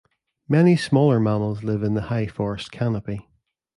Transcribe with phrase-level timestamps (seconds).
[0.47, 3.29] Many smaller mammals live in the high forest canopy.